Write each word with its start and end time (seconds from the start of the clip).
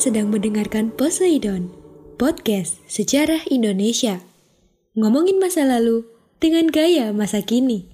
Sedang 0.00 0.32
mendengarkan 0.32 0.96
Poseidon, 0.96 1.76
podcast 2.16 2.80
sejarah 2.88 3.44
Indonesia. 3.52 4.24
Ngomongin 4.96 5.36
masa 5.36 5.68
lalu 5.68 6.08
dengan 6.40 6.72
gaya 6.72 7.12
masa 7.12 7.44
kini. 7.44 7.84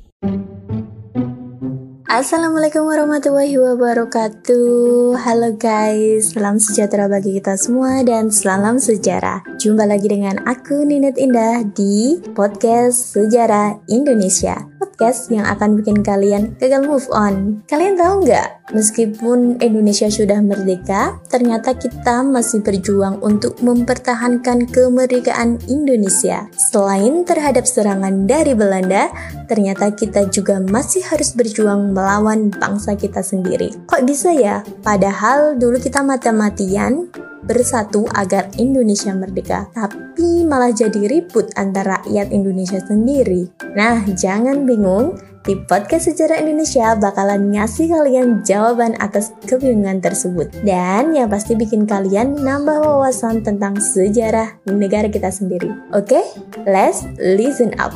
Assalamualaikum 2.07 2.87
warahmatullahi 2.87 3.59
wabarakatuh. 3.59 5.19
Halo 5.19 5.59
guys, 5.59 6.31
salam 6.31 6.63
sejahtera 6.63 7.11
bagi 7.11 7.43
kita 7.43 7.59
semua 7.59 8.07
dan 8.07 8.31
salam 8.31 8.79
sejarah. 8.79 9.43
Jumpa 9.59 9.91
lagi 9.91 10.07
dengan 10.07 10.39
aku 10.47 10.87
Ninet 10.87 11.19
Indah 11.19 11.67
di 11.75 12.23
podcast 12.39 13.19
Sejarah 13.19 13.83
Indonesia. 13.91 14.63
Podcast 14.79 15.27
yang 15.35 15.43
akan 15.43 15.75
bikin 15.83 16.07
kalian 16.07 16.55
gagal 16.63 16.87
move 16.87 17.11
on. 17.11 17.67
Kalian 17.67 17.99
tahu 17.99 18.23
nggak, 18.23 18.56
meskipun 18.71 19.59
Indonesia 19.63 20.09
sudah 20.09 20.41
merdeka 20.41 21.19
Ternyata 21.31 21.77
kita 21.77 22.23
masih 22.27 22.63
berjuang 22.63 23.21
untuk 23.21 23.59
mempertahankan 23.63 24.71
kemerdekaan 24.71 25.59
Indonesia 25.67 26.47
Selain 26.55 27.27
terhadap 27.27 27.69
serangan 27.69 28.27
dari 28.27 28.57
Belanda 28.57 29.11
Ternyata 29.47 29.95
kita 29.95 30.27
juga 30.27 30.59
masih 30.59 31.07
harus 31.07 31.31
berjuang 31.33 31.95
melawan 31.95 32.51
bangsa 32.51 32.99
kita 32.99 33.23
sendiri. 33.23 33.71
Kok 33.87 34.03
bisa 34.03 34.35
ya? 34.35 34.67
Padahal 34.83 35.55
dulu 35.55 35.79
kita 35.79 36.03
mati-matian 36.03 37.07
bersatu 37.47 38.11
agar 38.11 38.51
Indonesia 38.59 39.15
merdeka, 39.15 39.71
tapi 39.71 40.43
malah 40.43 40.75
jadi 40.75 41.07
ribut 41.07 41.55
antara 41.55 42.03
rakyat 42.03 42.35
Indonesia 42.35 42.83
sendiri. 42.83 43.47
Nah, 43.79 44.03
jangan 44.19 44.67
bingung, 44.67 45.15
di 45.47 45.55
podcast 45.55 46.11
Sejarah 46.11 46.43
Indonesia 46.43 46.99
bakalan 46.99 47.55
ngasih 47.55 47.87
kalian 47.87 48.43
jawaban 48.43 48.99
atas 48.99 49.31
kebingungan 49.47 50.03
tersebut. 50.03 50.51
Dan 50.67 51.15
yang 51.15 51.31
pasti 51.31 51.55
bikin 51.55 51.87
kalian 51.87 52.35
nambah 52.35 52.83
wawasan 52.83 53.47
tentang 53.47 53.79
sejarah 53.79 54.59
negara 54.67 55.07
kita 55.07 55.31
sendiri. 55.31 55.71
Oke, 55.95 56.19
okay? 56.19 56.25
let's 56.67 57.07
listen 57.23 57.71
up. 57.79 57.95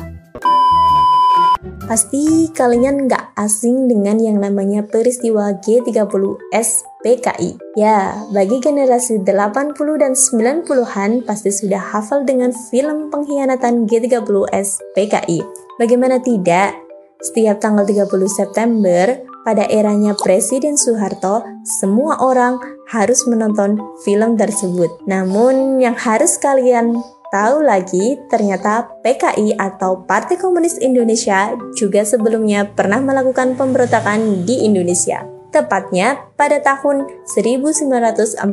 Pasti 1.91 2.47
kalian 2.55 3.11
nggak 3.11 3.35
asing 3.35 3.91
dengan 3.91 4.15
yang 4.15 4.39
namanya 4.39 4.87
peristiwa 4.87 5.51
G30S 5.59 6.87
PKI. 7.03 7.59
Ya, 7.75 8.15
bagi 8.31 8.63
generasi 8.63 9.27
80 9.27 9.75
dan 9.99 10.15
90-an 10.15 11.27
pasti 11.27 11.51
sudah 11.51 11.83
hafal 11.83 12.23
dengan 12.23 12.55
film 12.71 13.11
pengkhianatan 13.11 13.91
G30S 13.91 14.79
PKI. 14.95 15.43
Bagaimana 15.75 16.23
tidak, 16.23 16.90
setiap 17.21 17.61
tanggal 17.61 17.85
30 17.85 18.09
September 18.27 19.21
pada 19.41 19.65
eranya 19.69 20.13
Presiden 20.17 20.77
Soeharto, 20.77 21.41
semua 21.65 22.21
orang 22.21 22.61
harus 22.89 23.25
menonton 23.25 23.81
film 24.05 24.37
tersebut. 24.37 24.89
Namun 25.09 25.81
yang 25.81 25.97
harus 25.97 26.37
kalian 26.37 27.01
Tahu 27.31 27.63
lagi, 27.63 28.19
ternyata 28.27 28.91
PKI 29.07 29.55
atau 29.55 30.03
Partai 30.03 30.35
Komunis 30.35 30.75
Indonesia 30.83 31.55
juga 31.79 32.03
sebelumnya 32.03 32.67
pernah 32.67 32.99
melakukan 32.99 33.55
pemberontakan 33.55 34.43
di 34.43 34.67
Indonesia. 34.67 35.23
Tepatnya 35.47 36.27
pada 36.35 36.59
tahun 36.59 37.07
1948 37.23 38.43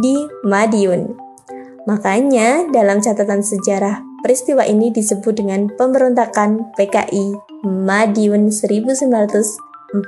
di 0.00 0.16
Madiun. 0.48 1.12
Makanya 1.84 2.64
dalam 2.72 3.04
catatan 3.04 3.44
sejarah 3.44 4.00
peristiwa 4.22 4.64
ini 4.64 4.88
disebut 4.94 5.36
dengan 5.36 5.68
pemberontakan 5.76 6.72
PKI 6.76 7.34
Madiun 7.66 8.48
1948. 8.48 10.00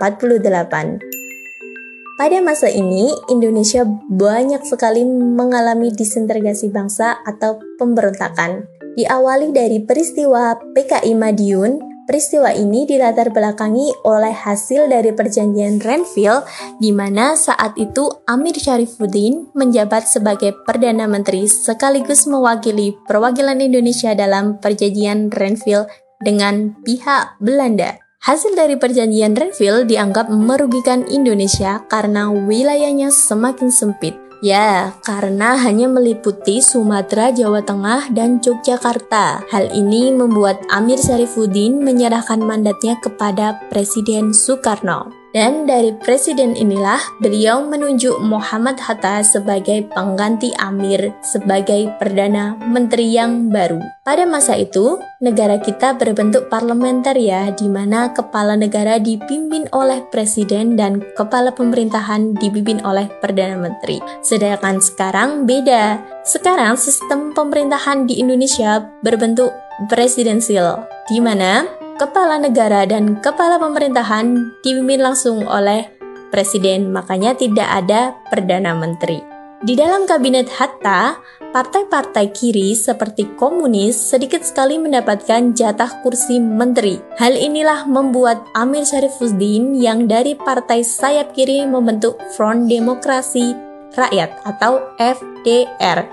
Pada 2.22 2.39
masa 2.39 2.71
ini, 2.71 3.11
Indonesia 3.27 3.83
banyak 4.09 4.62
sekali 4.62 5.03
mengalami 5.03 5.91
disintegrasi 5.91 6.71
bangsa 6.71 7.19
atau 7.27 7.59
pemberontakan. 7.83 8.69
Diawali 8.95 9.51
dari 9.51 9.83
peristiwa 9.83 10.55
PKI 10.55 11.19
Madiun, 11.19 11.91
peristiwa 12.07 12.51
ini 12.55 12.87
dilatar 12.87 13.31
belakangi 13.31 13.91
oleh 14.07 14.35
hasil 14.35 14.91
dari 14.91 15.11
perjanjian 15.15 15.83
Renville 15.83 16.47
di 16.79 16.91
mana 16.91 17.35
saat 17.35 17.75
itu 17.79 18.11
Amir 18.27 18.59
Syarifuddin 18.59 19.51
menjabat 19.55 20.07
sebagai 20.07 20.55
Perdana 20.65 21.11
Menteri 21.11 21.47
sekaligus 21.51 22.31
mewakili 22.31 22.95
perwakilan 23.07 23.59
Indonesia 23.59 24.15
dalam 24.15 24.59
perjanjian 24.63 25.31
Renville 25.31 25.91
dengan 26.23 26.79
pihak 26.87 27.43
Belanda. 27.43 27.99
Hasil 28.23 28.55
dari 28.55 28.79
perjanjian 28.79 29.34
Renville 29.34 29.83
dianggap 29.83 30.31
merugikan 30.31 31.03
Indonesia 31.11 31.83
karena 31.91 32.31
wilayahnya 32.31 33.11
semakin 33.11 33.67
sempit. 33.67 34.22
Ya, 34.42 34.98
karena 35.06 35.54
hanya 35.54 35.86
meliputi 35.86 36.58
Sumatera, 36.58 37.30
Jawa 37.30 37.62
Tengah, 37.62 38.10
dan 38.10 38.42
Yogyakarta. 38.42 39.47
Hal 39.47 39.70
ini 39.70 40.10
membuat 40.10 40.58
Amir 40.66 40.98
Syarifuddin 40.98 41.78
menyerahkan 41.78 42.42
mandatnya 42.42 42.98
kepada 42.98 43.62
Presiden 43.70 44.34
Soekarno. 44.34 45.22
Dan 45.32 45.65
dari 45.65 45.97
presiden 45.97 46.53
inilah 46.53 47.00
beliau 47.16 47.65
menunjuk 47.65 48.20
Muhammad 48.20 48.76
Hatta 48.76 49.25
sebagai 49.25 49.88
pengganti 49.88 50.53
Amir 50.60 51.16
sebagai 51.25 51.88
Perdana 51.97 52.60
Menteri 52.60 53.16
yang 53.16 53.48
baru. 53.48 53.81
Pada 54.04 54.28
masa 54.28 54.60
itu, 54.60 55.00
negara 55.25 55.56
kita 55.56 55.97
berbentuk 55.97 56.53
parlementer 56.53 57.16
ya, 57.16 57.48
di 57.48 57.65
mana 57.65 58.12
kepala 58.12 58.60
negara 58.60 59.00
dipimpin 59.00 59.72
oleh 59.72 60.04
presiden 60.12 60.76
dan 60.76 61.00
kepala 61.16 61.48
pemerintahan 61.56 62.37
dipimpin 62.37 62.84
oleh 62.84 63.09
Perdana 63.25 63.56
Menteri. 63.56 64.04
Sedangkan 64.21 64.84
sekarang 64.84 65.48
beda. 65.48 65.97
Sekarang 66.28 66.76
sistem 66.76 67.32
pemerintahan 67.32 68.04
di 68.04 68.21
Indonesia 68.21 68.84
berbentuk 69.00 69.48
presidensial, 69.88 70.84
di 71.09 71.19
mana 71.19 71.65
kepala 71.97 72.41
negara 72.41 72.84
dan 72.88 73.19
kepala 73.20 73.60
pemerintahan 73.60 74.56
dipimpin 74.64 75.00
langsung 75.03 75.44
oleh 75.44 75.88
presiden, 76.32 76.92
makanya 76.92 77.36
tidak 77.36 77.69
ada 77.69 78.16
perdana 78.32 78.72
menteri. 78.72 79.20
Di 79.62 79.78
dalam 79.78 80.10
kabinet 80.10 80.50
Hatta, 80.58 81.22
partai-partai 81.54 82.34
kiri 82.34 82.75
seperti 82.75 83.38
komunis 83.38 83.94
sedikit 83.94 84.42
sekali 84.42 84.75
mendapatkan 84.75 85.54
jatah 85.54 86.03
kursi 86.03 86.42
menteri. 86.42 86.98
Hal 87.14 87.38
inilah 87.38 87.86
membuat 87.86 88.42
Amir 88.59 88.82
Syarifuddin 88.82 89.78
yang 89.78 90.10
dari 90.10 90.34
partai 90.34 90.82
sayap 90.82 91.30
kiri 91.30 91.62
membentuk 91.62 92.19
Front 92.34 92.66
Demokrasi 92.66 93.54
Rakyat 93.94 94.42
atau 94.48 94.82
FDR 94.98 96.10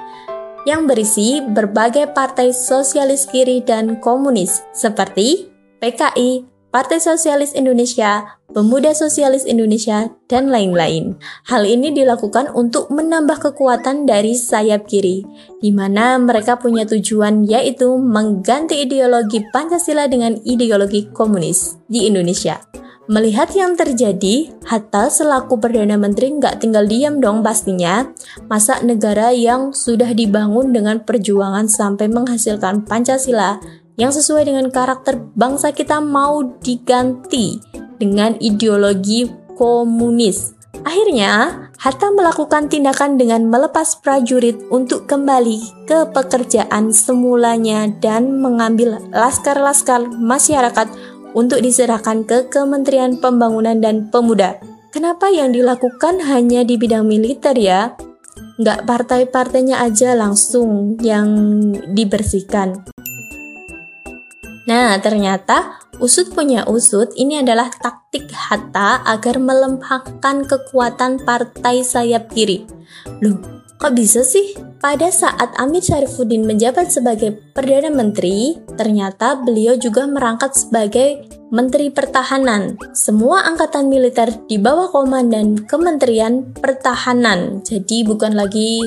yang 0.67 0.85
berisi 0.85 1.39
berbagai 1.41 2.11
partai 2.11 2.51
sosialis 2.51 3.25
kiri 3.25 3.63
dan 3.63 3.97
komunis 3.97 4.61
seperti 4.75 5.49
PKI, 5.79 6.43
Partai 6.69 7.01
Sosialis 7.01 7.57
Indonesia, 7.57 8.37
Pemuda 8.53 8.93
Sosialis 8.93 9.47
Indonesia, 9.47 10.13
dan 10.29 10.53
lain-lain. 10.53 11.17
Hal 11.49 11.65
ini 11.65 11.89
dilakukan 11.89 12.53
untuk 12.53 12.93
menambah 12.93 13.41
kekuatan 13.41 14.05
dari 14.05 14.37
sayap 14.37 14.85
kiri, 14.85 15.25
di 15.63 15.73
mana 15.73 16.19
mereka 16.21 16.61
punya 16.61 16.85
tujuan 16.85 17.47
yaitu 17.47 17.97
mengganti 17.97 18.85
ideologi 18.85 19.41
Pancasila 19.49 20.05
dengan 20.05 20.37
ideologi 20.45 21.09
komunis 21.09 21.79
di 21.89 22.05
Indonesia. 22.05 22.61
Melihat 23.09 23.49
yang 23.57 23.73
terjadi, 23.73 24.53
Hatta 24.69 25.09
selaku 25.09 25.57
Perdana 25.57 25.97
Menteri 25.97 26.29
nggak 26.29 26.61
tinggal 26.61 26.85
diam 26.85 27.17
dong 27.17 27.41
pastinya. 27.41 28.05
Masa 28.45 28.85
negara 28.85 29.33
yang 29.33 29.73
sudah 29.73 30.13
dibangun 30.13 30.69
dengan 30.69 31.01
perjuangan 31.01 31.65
sampai 31.65 32.05
menghasilkan 32.05 32.85
Pancasila 32.85 33.57
yang 33.99 34.15
sesuai 34.15 34.47
dengan 34.47 34.71
karakter 34.71 35.19
bangsa 35.35 35.75
kita 35.75 35.99
mau 35.99 36.41
diganti 36.63 37.59
dengan 37.99 38.39
ideologi 38.39 39.27
komunis. 39.59 40.55
Akhirnya, 40.87 41.67
Hatta 41.79 42.11
melakukan 42.11 42.67
tindakan 42.67 43.19
dengan 43.19 43.47
melepas 43.47 43.99
prajurit 43.99 44.55
untuk 44.71 45.07
kembali 45.07 45.87
ke 45.87 46.07
pekerjaan 46.11 46.91
semulanya 46.91 47.87
dan 48.03 48.39
mengambil 48.39 48.99
laskar-laskar 49.11 50.07
masyarakat 50.11 50.87
untuk 51.35 51.59
diserahkan 51.63 52.27
ke 52.27 52.51
Kementerian 52.51 53.19
Pembangunan 53.19 53.79
dan 53.79 54.11
Pemuda. 54.11 54.59
Kenapa 54.91 55.31
yang 55.31 55.55
dilakukan 55.55 56.19
hanya 56.23 56.67
di 56.67 56.75
bidang 56.75 57.07
militer 57.07 57.55
ya? 57.55 57.95
Nggak 58.59 58.83
partai-partainya 58.83 59.79
aja 59.79 60.19
langsung 60.19 60.99
yang 60.99 61.31
dibersihkan. 61.95 62.87
Nah, 64.69 65.01
ternyata 65.01 65.81
usut 65.97 66.29
punya 66.29 66.61
usut 66.69 67.09
ini 67.17 67.41
adalah 67.41 67.73
taktik 67.73 68.29
Hatta 68.29 69.01
agar 69.01 69.41
melemahkan 69.41 70.45
kekuatan 70.45 71.25
partai 71.25 71.81
sayap 71.81 72.29
kiri. 72.29 72.69
Loh, 73.25 73.59
Kok 73.79 73.95
bisa 73.95 74.27
sih? 74.27 74.59
Pada 74.83 75.07
saat 75.07 75.55
Amir 75.55 75.79
Syarifuddin 75.79 76.43
menjabat 76.43 76.91
sebagai 76.91 77.31
Perdana 77.55 77.87
Menteri, 77.87 78.59
ternyata 78.75 79.39
beliau 79.39 79.79
juga 79.79 80.03
merangkat 80.03 80.51
sebagai 80.51 81.23
Menteri 81.47 81.87
Pertahanan. 81.87 82.75
Semua 82.91 83.47
angkatan 83.47 83.87
militer 83.87 84.35
di 84.51 84.59
bawah 84.59 84.91
komandan 84.91 85.63
Kementerian 85.63 86.51
Pertahanan. 86.59 87.63
Jadi 87.63 88.03
bukan 88.03 88.35
lagi 88.35 88.83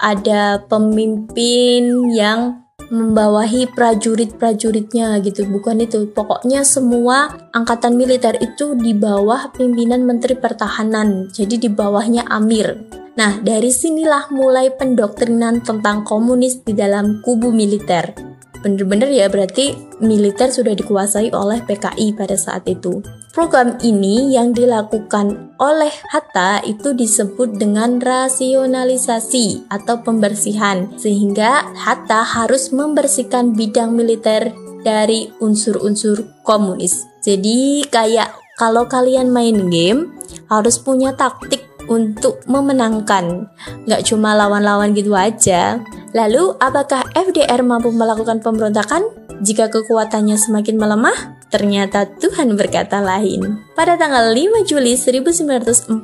ada 0.00 0.64
pemimpin 0.64 2.08
yang 2.16 2.64
membawahi 2.90 3.70
prajurit-prajuritnya 3.72 5.22
gitu. 5.24 5.46
Bukan 5.46 5.80
itu. 5.80 6.10
Pokoknya 6.10 6.66
semua 6.66 7.32
angkatan 7.54 7.96
militer 7.96 8.36
itu 8.42 8.76
di 8.76 8.92
bawah 8.92 9.54
pimpinan 9.54 10.04
Menteri 10.04 10.36
Pertahanan. 10.36 11.30
Jadi 11.30 11.56
di 11.56 11.70
bawahnya 11.70 12.26
Amir. 12.28 12.76
Nah, 13.14 13.38
dari 13.42 13.70
sinilah 13.70 14.30
mulai 14.34 14.74
pendoktrinan 14.74 15.62
tentang 15.62 16.02
komunis 16.04 16.62
di 16.62 16.74
dalam 16.74 17.22
kubu 17.22 17.50
militer 17.50 18.30
bener-bener 18.60 19.08
ya 19.08 19.26
berarti 19.32 19.72
militer 20.04 20.52
sudah 20.52 20.76
dikuasai 20.76 21.32
oleh 21.32 21.64
PKI 21.64 22.12
pada 22.16 22.36
saat 22.36 22.68
itu. 22.68 23.00
Program 23.30 23.78
ini 23.86 24.34
yang 24.34 24.50
dilakukan 24.50 25.54
oleh 25.62 25.94
Hatta 26.10 26.66
itu 26.66 26.90
disebut 26.90 27.62
dengan 27.62 28.02
rasionalisasi 28.02 29.70
atau 29.70 30.02
pembersihan 30.02 30.90
sehingga 30.98 31.62
Hatta 31.78 32.26
harus 32.26 32.74
membersihkan 32.74 33.54
bidang 33.54 33.94
militer 33.94 34.50
dari 34.82 35.30
unsur-unsur 35.38 36.42
komunis. 36.42 37.06
Jadi 37.22 37.86
kayak 37.86 38.34
kalau 38.58 38.90
kalian 38.90 39.30
main 39.30 39.70
game 39.70 40.10
harus 40.50 40.82
punya 40.82 41.14
taktik 41.14 41.70
untuk 41.86 42.42
memenangkan. 42.50 43.46
Nggak 43.86 44.10
cuma 44.10 44.34
lawan-lawan 44.34 44.90
gitu 44.90 45.14
aja. 45.14 45.78
Lalu, 46.10 46.58
apakah 46.58 47.06
FDR 47.14 47.62
mampu 47.62 47.94
melakukan 47.94 48.42
pemberontakan 48.42 49.06
jika 49.46 49.70
kekuatannya 49.70 50.34
semakin 50.34 50.74
melemah? 50.74 51.39
Ternyata 51.50 52.06
Tuhan 52.06 52.54
berkata 52.54 53.02
lain. 53.02 53.66
Pada 53.74 53.98
tanggal 53.98 54.30
5 54.30 54.62
Juli 54.62 54.94
1948, 54.94 55.98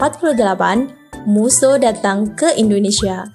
Musso 1.27 1.75
datang 1.75 2.39
ke 2.39 2.55
Indonesia. 2.55 3.27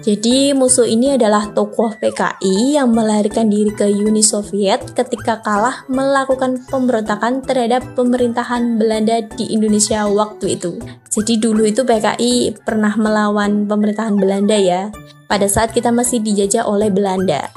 Jadi 0.00 0.56
Musso 0.56 0.84
ini 0.84 1.12
adalah 1.12 1.52
tokoh 1.52 1.92
PKI 2.00 2.76
yang 2.80 2.92
melarikan 2.92 3.52
diri 3.52 3.68
ke 3.68 3.84
Uni 3.88 4.24
Soviet 4.24 4.96
ketika 4.96 5.44
kalah 5.44 5.84
melakukan 5.88 6.64
pemberontakan 6.68 7.44
terhadap 7.44 7.84
pemerintahan 7.92 8.80
Belanda 8.80 9.20
di 9.36 9.52
Indonesia 9.52 10.08
waktu 10.08 10.56
itu. 10.56 10.80
Jadi 11.12 11.36
dulu 11.36 11.68
itu 11.68 11.84
PKI 11.84 12.64
pernah 12.64 12.96
melawan 12.96 13.68
pemerintahan 13.68 14.16
Belanda 14.16 14.56
ya, 14.56 14.88
pada 15.28 15.44
saat 15.44 15.72
kita 15.76 15.92
masih 15.92 16.24
dijajah 16.24 16.64
oleh 16.64 16.88
Belanda. 16.88 17.52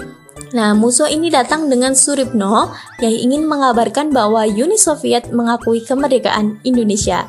Nah, 0.55 0.71
Musso 0.71 1.03
ini 1.03 1.27
datang 1.27 1.67
dengan 1.67 1.91
Suripno 1.91 2.71
yang 3.03 3.11
ingin 3.11 3.43
mengabarkan 3.43 4.15
bahwa 4.15 4.47
Uni 4.47 4.79
Soviet 4.79 5.27
mengakui 5.35 5.83
kemerdekaan 5.83 6.63
Indonesia. 6.63 7.27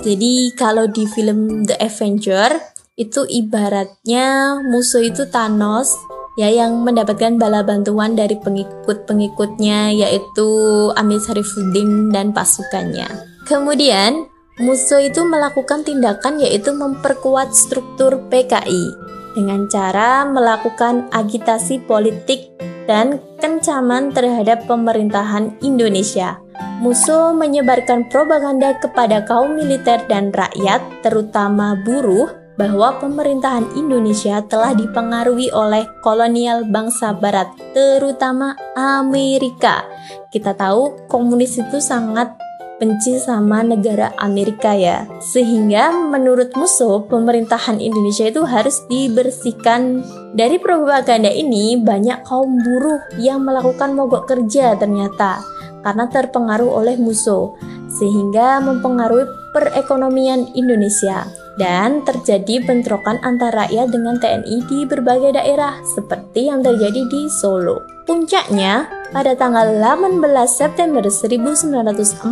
Jadi 0.00 0.52
kalau 0.56 0.88
di 0.88 1.04
film 1.08 1.64
The 1.64 1.76
Avenger 1.80 2.56
itu 3.00 3.24
ibaratnya 3.24 4.60
musuh 4.60 5.04
itu 5.04 5.24
Thanos 5.28 5.96
ya 6.36 6.52
yang 6.52 6.84
mendapatkan 6.84 7.40
bala 7.40 7.64
bantuan 7.64 8.16
dari 8.16 8.36
pengikut-pengikutnya 8.36 9.92
yaitu 9.96 10.48
Amir 10.96 11.20
Sarifuddin 11.20 12.12
dan 12.12 12.32
pasukannya. 12.32 13.08
Kemudian 13.48 14.28
musuh 14.60 15.00
itu 15.00 15.24
melakukan 15.24 15.84
tindakan 15.84 16.40
yaitu 16.40 16.72
memperkuat 16.76 17.56
struktur 17.56 18.20
PKI 18.28 19.09
dengan 19.36 19.70
cara 19.70 20.26
melakukan 20.26 21.10
agitasi 21.14 21.82
politik 21.84 22.50
dan 22.90 23.22
kencaman 23.38 24.10
terhadap 24.10 24.66
pemerintahan 24.66 25.54
Indonesia. 25.62 26.42
Musuh 26.80 27.36
menyebarkan 27.36 28.08
propaganda 28.08 28.74
kepada 28.80 29.22
kaum 29.28 29.54
militer 29.54 30.00
dan 30.08 30.32
rakyat, 30.32 30.80
terutama 31.04 31.76
buruh, 31.84 32.32
bahwa 32.60 33.00
pemerintahan 33.00 33.68
Indonesia 33.72 34.44
telah 34.44 34.76
dipengaruhi 34.76 35.48
oleh 35.48 35.88
kolonial 36.04 36.68
bangsa 36.68 37.16
Barat, 37.16 37.48
terutama 37.72 38.52
Amerika. 38.76 39.88
Kita 40.28 40.52
tahu 40.52 41.08
komunis 41.08 41.56
itu 41.56 41.80
sangat 41.80 42.36
benci 42.80 43.20
sama 43.20 43.60
negara 43.60 44.16
Amerika 44.16 44.72
ya. 44.72 45.04
Sehingga 45.20 45.92
menurut 45.92 46.56
musuh 46.56 47.04
pemerintahan 47.04 47.76
Indonesia 47.78 48.26
itu 48.26 48.42
harus 48.48 48.80
dibersihkan 48.88 50.00
dari 50.32 50.56
propaganda 50.56 51.28
ini 51.28 51.76
banyak 51.76 52.24
kaum 52.24 52.56
buruh 52.64 53.04
yang 53.20 53.44
melakukan 53.44 53.92
mogok 53.92 54.24
kerja 54.24 54.74
ternyata 54.80 55.44
karena 55.84 56.08
terpengaruh 56.08 56.68
oleh 56.68 56.96
musuh 56.96 57.52
sehingga 57.88 58.60
mempengaruhi 58.64 59.28
perekonomian 59.52 60.52
Indonesia 60.54 61.26
dan 61.60 62.00
terjadi 62.08 62.64
bentrokan 62.64 63.20
antara 63.20 63.68
rakyat 63.68 63.92
dengan 63.92 64.16
TNI 64.16 64.64
di 64.64 64.88
berbagai 64.88 65.36
daerah 65.36 65.76
seperti 65.84 66.48
yang 66.48 66.64
terjadi 66.64 67.04
di 67.12 67.28
Solo. 67.28 67.84
Puncaknya, 68.08 68.88
pada 69.12 69.36
tanggal 69.36 69.76
18 69.76 70.24
September 70.48 71.04
1948, 71.04 72.24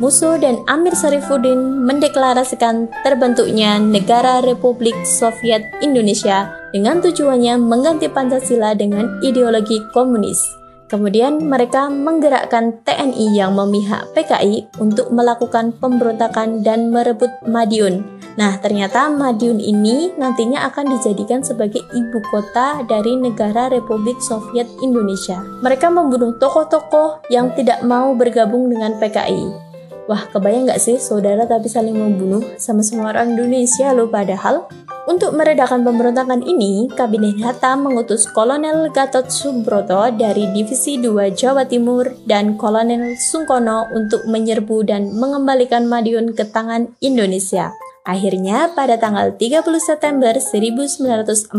Musuh 0.00 0.40
dan 0.40 0.64
Amir 0.72 0.96
Sarifuddin 0.96 1.84
mendeklarasikan 1.84 2.88
terbentuknya 3.04 3.76
Negara 3.76 4.40
Republik 4.40 4.96
Soviet 5.04 5.68
Indonesia 5.84 6.48
dengan 6.72 7.04
tujuannya 7.04 7.60
mengganti 7.60 8.08
Pancasila 8.08 8.72
dengan 8.72 9.20
ideologi 9.20 9.84
komunis. 9.92 10.61
Kemudian 10.92 11.40
mereka 11.48 11.88
menggerakkan 11.88 12.84
TNI 12.84 13.32
yang 13.32 13.56
memihak 13.56 14.12
PKI 14.12 14.76
untuk 14.76 15.08
melakukan 15.08 15.72
pemberontakan 15.80 16.60
dan 16.60 16.92
merebut 16.92 17.32
Madiun. 17.48 18.04
Nah, 18.36 18.60
ternyata 18.60 19.08
Madiun 19.08 19.56
ini 19.56 20.12
nantinya 20.20 20.68
akan 20.68 20.92
dijadikan 20.92 21.40
sebagai 21.40 21.80
ibu 21.96 22.20
kota 22.28 22.84
dari 22.84 23.16
negara 23.16 23.72
Republik 23.72 24.20
Soviet 24.20 24.68
Indonesia. 24.84 25.40
Mereka 25.64 25.88
membunuh 25.88 26.36
tokoh-tokoh 26.36 27.24
yang 27.32 27.56
tidak 27.56 27.80
mau 27.80 28.12
bergabung 28.12 28.68
dengan 28.68 28.92
PKI. 29.00 29.72
Wah, 30.12 30.28
kebayang 30.28 30.68
nggak 30.68 30.82
sih 30.82 31.00
saudara 31.00 31.48
tapi 31.48 31.72
saling 31.72 31.96
membunuh 31.96 32.44
sama 32.60 32.84
semua 32.84 33.16
orang 33.16 33.32
Indonesia 33.32 33.96
loh 33.96 34.12
padahal? 34.12 34.68
Untuk 35.02 35.34
meredakan 35.34 35.82
pemberontakan 35.82 36.46
ini, 36.46 36.86
Kabinet 36.86 37.42
Hatta 37.42 37.74
mengutus 37.74 38.22
Kolonel 38.30 38.86
Gatot 38.94 39.34
Subroto 39.34 40.06
dari 40.14 40.46
Divisi 40.54 40.94
2 40.94 41.34
Jawa 41.34 41.66
Timur 41.66 42.06
dan 42.22 42.54
Kolonel 42.54 43.18
Sungkono 43.18 43.90
untuk 43.90 44.22
menyerbu 44.30 44.86
dan 44.86 45.10
mengembalikan 45.18 45.90
Madiun 45.90 46.38
ke 46.38 46.46
tangan 46.46 46.94
Indonesia. 47.02 47.74
Akhirnya, 48.06 48.70
pada 48.78 48.94
tanggal 48.94 49.34
30 49.34 49.66
September 49.82 50.38
1948, 50.38 51.50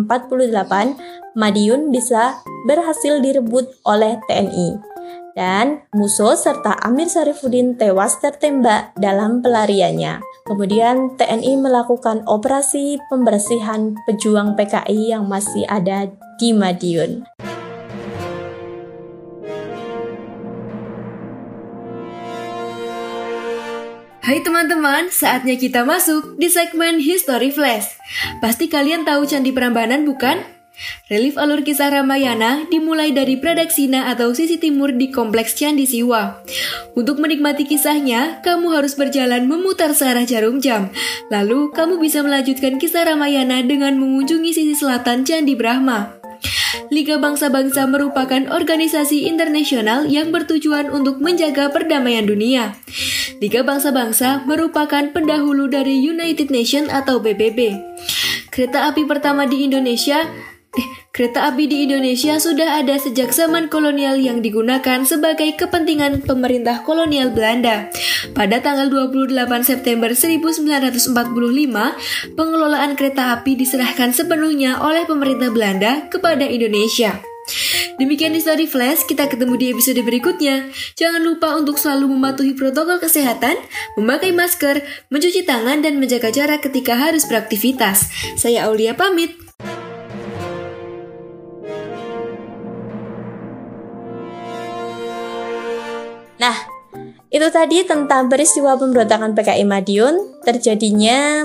Madiun 1.35 1.91
bisa 1.91 2.39
berhasil 2.63 3.19
direbut 3.19 3.67
oleh 3.83 4.23
TNI 4.23 4.92
dan 5.33 5.85
Muso 5.93 6.33
serta 6.37 6.77
Amir 6.85 7.09
Sarifuddin 7.09 7.77
tewas 7.77 8.21
tertembak 8.21 8.93
dalam 8.97 9.41
pelariannya. 9.41 10.21
Kemudian 10.45 11.17
TNI 11.17 11.57
melakukan 11.57 12.25
operasi 12.29 13.01
pembersihan 13.09 13.97
pejuang 14.05 14.53
PKI 14.53 15.13
yang 15.17 15.25
masih 15.25 15.65
ada 15.65 16.09
di 16.37 16.53
Madiun. 16.53 17.25
Hai 24.23 24.39
teman-teman, 24.39 25.11
saatnya 25.11 25.59
kita 25.59 25.83
masuk 25.83 26.39
di 26.39 26.47
segmen 26.47 26.95
History 27.03 27.51
Flash. 27.51 27.99
Pasti 28.39 28.71
kalian 28.71 29.03
tahu 29.03 29.27
Candi 29.27 29.51
Prambanan 29.51 30.07
bukan? 30.07 30.62
Relief 31.11 31.37
alur 31.37 31.61
kisah 31.61 31.93
Ramayana 31.93 32.65
dimulai 32.67 33.13
dari 33.13 33.37
Pradaksina 33.37 34.09
atau 34.09 34.33
sisi 34.33 34.57
timur 34.57 34.95
di 34.95 35.13
Kompleks 35.13 35.53
Candi 35.53 35.85
Siwa. 35.85 36.41
Untuk 36.97 37.21
menikmati 37.21 37.69
kisahnya, 37.69 38.41
kamu 38.41 38.73
harus 38.73 38.97
berjalan 38.97 39.45
memutar 39.45 39.93
searah 39.93 40.25
jarum 40.25 40.57
jam. 40.57 40.89
Lalu, 41.29 41.69
kamu 41.71 42.01
bisa 42.01 42.25
melanjutkan 42.25 42.81
kisah 42.81 43.05
Ramayana 43.05 43.61
dengan 43.61 44.01
mengunjungi 44.01 44.51
sisi 44.53 44.73
selatan 44.73 45.23
Candi 45.27 45.53
Brahma. 45.53 46.17
Liga 46.89 47.21
Bangsa-Bangsa 47.21 47.85
merupakan 47.85 48.49
organisasi 48.49 49.29
internasional 49.29 50.09
yang 50.09 50.33
bertujuan 50.33 50.89
untuk 50.89 51.21
menjaga 51.21 51.69
perdamaian 51.69 52.25
dunia. 52.25 52.73
Liga 53.37 53.61
Bangsa-Bangsa 53.61 54.45
merupakan 54.49 55.09
pendahulu 55.13 55.69
dari 55.69 56.01
United 56.01 56.49
Nations 56.49 56.89
atau 56.89 57.21
PBB. 57.21 57.77
Kereta 58.53 58.93
api 58.93 59.09
pertama 59.09 59.49
di 59.49 59.65
Indonesia 59.65 60.29
Kereta 61.13 61.45
api 61.45 61.69
di 61.69 61.85
Indonesia 61.85 62.41
sudah 62.41 62.81
ada 62.81 62.97
sejak 62.97 63.29
zaman 63.37 63.69
kolonial 63.69 64.17
yang 64.17 64.41
digunakan 64.41 65.05
sebagai 65.05 65.53
kepentingan 65.53 66.25
pemerintah 66.25 66.81
kolonial 66.81 67.29
Belanda. 67.29 67.93
Pada 68.33 68.57
tanggal 68.65 68.89
28 68.89 69.29
September 69.61 70.09
1945, 70.09 71.13
pengelolaan 72.33 72.97
kereta 72.97 73.37
api 73.37 73.53
diserahkan 73.53 74.09
sepenuhnya 74.09 74.81
oleh 74.81 75.05
pemerintah 75.05 75.53
Belanda 75.53 76.09
kepada 76.09 76.49
Indonesia. 76.49 77.21
Demikian 78.01 78.33
Story 78.41 78.65
Flash, 78.65 79.05
kita 79.05 79.29
ketemu 79.29 79.53
di 79.61 79.65
episode 79.69 80.01
berikutnya. 80.01 80.73
Jangan 80.97 81.21
lupa 81.21 81.53
untuk 81.53 81.77
selalu 81.77 82.09
mematuhi 82.09 82.57
protokol 82.57 82.97
kesehatan, 82.97 83.61
memakai 84.01 84.33
masker, 84.33 84.81
mencuci 85.13 85.45
tangan, 85.45 85.85
dan 85.85 86.01
menjaga 86.01 86.33
jarak 86.33 86.65
ketika 86.65 86.97
harus 86.97 87.29
beraktivitas. 87.29 88.09
Saya 88.33 88.65
Aulia 88.65 88.97
pamit. 88.97 89.42
Itu 97.43 97.51
tadi 97.51 97.83
tentang 97.83 98.31
peristiwa 98.31 98.79
pemberontakan 98.79 99.35
PKI 99.35 99.67
Madiun 99.67 100.39
terjadinya 100.47 101.43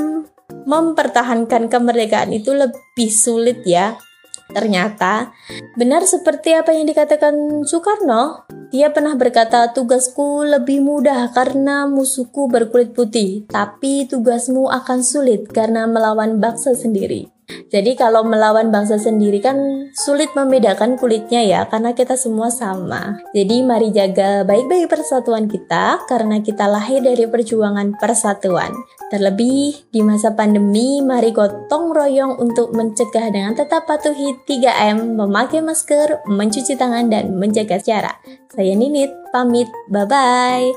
mempertahankan 0.62 1.66
kemerdekaan 1.66 2.30
itu 2.30 2.54
lebih 2.54 3.10
sulit 3.10 3.66
ya. 3.66 3.98
Ternyata 4.46 5.34
benar 5.74 6.06
seperti 6.06 6.54
apa 6.54 6.70
yang 6.70 6.86
dikatakan 6.86 7.66
Soekarno, 7.66 8.46
dia 8.70 8.94
pernah 8.94 9.18
berkata 9.18 9.74
tugasku 9.74 10.46
lebih 10.46 10.86
mudah 10.86 11.34
karena 11.34 11.90
musuhku 11.90 12.46
berkulit 12.46 12.94
putih, 12.94 13.50
tapi 13.50 14.06
tugasmu 14.06 14.70
akan 14.70 15.02
sulit 15.02 15.50
karena 15.50 15.90
melawan 15.90 16.38
bangsa 16.38 16.78
sendiri. 16.78 17.26
Jadi 17.68 17.96
kalau 17.96 18.24
melawan 18.24 18.72
bangsa 18.72 18.96
sendiri 18.96 19.40
kan 19.44 19.88
sulit 19.92 20.32
membedakan 20.32 20.96
kulitnya 20.96 21.44
ya 21.44 21.60
karena 21.68 21.92
kita 21.92 22.16
semua 22.16 22.48
sama. 22.48 23.20
Jadi 23.36 23.60
mari 23.64 23.92
jaga 23.92 24.44
baik-baik 24.44 24.88
persatuan 24.88 25.48
kita 25.48 26.00
karena 26.08 26.40
kita 26.40 26.68
lahir 26.68 27.04
dari 27.04 27.28
perjuangan 27.28 27.96
persatuan. 28.00 28.72
Terlebih 29.08 29.88
di 29.88 30.00
masa 30.04 30.36
pandemi 30.36 31.00
mari 31.00 31.32
gotong 31.32 31.92
royong 31.96 32.36
untuk 32.40 32.72
mencegah 32.76 33.32
dengan 33.32 33.56
tetap 33.56 33.88
patuhi 33.88 34.36
3M, 34.44 35.16
memakai 35.16 35.64
masker, 35.64 36.28
mencuci 36.28 36.76
tangan 36.76 37.08
dan 37.08 37.36
menjaga 37.36 37.80
jarak. 37.80 38.20
Saya 38.52 38.76
Ninit, 38.76 39.08
pamit. 39.32 39.68
Bye-bye. 39.88 40.72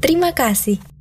Terima 0.00 0.32
kasih. 0.32 0.93